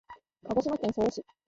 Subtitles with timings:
[0.45, 1.23] 鹿児島県曽於市